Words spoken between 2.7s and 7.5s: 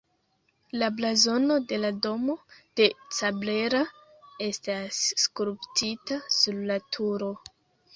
de Cabrera estas skulptita sur la turo.